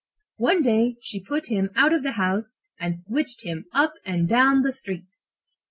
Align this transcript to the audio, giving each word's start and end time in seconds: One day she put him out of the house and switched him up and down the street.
One 0.37 0.63
day 0.63 0.95
she 1.03 1.19
put 1.23 1.49
him 1.49 1.69
out 1.75 1.93
of 1.93 2.01
the 2.01 2.13
house 2.13 2.55
and 2.79 2.99
switched 2.99 3.45
him 3.45 3.65
up 3.71 3.93
and 4.03 4.27
down 4.27 4.63
the 4.63 4.73
street. 4.73 5.13